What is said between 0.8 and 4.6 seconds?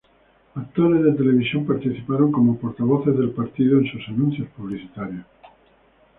de televisión participaron como portavoces del partido en sus anuncios